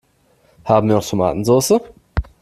[0.65, 1.79] Haben wir noch Tomatensoße?